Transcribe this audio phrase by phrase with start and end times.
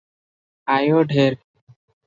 [0.77, 1.39] ଆୟ ଢେର।